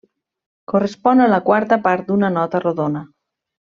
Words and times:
Correspon 0.73 1.23
a 1.27 1.29
la 1.35 1.41
quarta 1.51 1.81
part 1.87 2.11
d'una 2.11 2.35
nota 2.41 2.67
rodona. 2.69 3.09